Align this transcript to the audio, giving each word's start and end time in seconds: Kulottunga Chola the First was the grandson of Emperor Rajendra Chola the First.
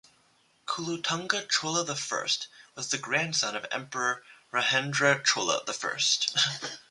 Kulottunga 0.65 1.47
Chola 1.47 1.83
the 1.85 1.95
First 1.95 2.47
was 2.73 2.89
the 2.89 2.97
grandson 2.97 3.55
of 3.55 3.67
Emperor 3.69 4.23
Rajendra 4.51 5.23
Chola 5.23 5.63
the 5.63 5.73
First. 5.73 6.35